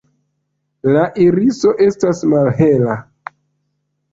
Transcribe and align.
La 0.95 1.03
iriso 1.25 1.73
estas 1.89 2.25
malhela. 2.33 2.97